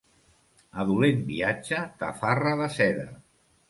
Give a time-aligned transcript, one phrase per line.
[0.77, 3.11] A dolent viatge, tafarra de seda.